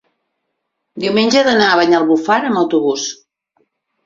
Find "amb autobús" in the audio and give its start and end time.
2.49-3.05